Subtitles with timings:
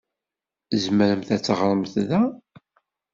[0.69, 2.21] Tzemremt ad teɣṛemt da.